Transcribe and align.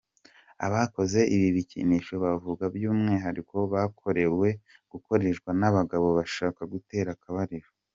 Abakoze 0.65 1.19
ibi 1.35 1.47
bikinisho 1.55 2.13
bavuga 2.25 2.63
by’umwihariko 2.75 3.53
bwakoreye 3.67 4.51
gukoreshwa 4.91 5.49
n’abagabo 5.59 6.07
bashaka 6.17 6.61
gutera 6.73 7.11
akabariro. 7.17 7.69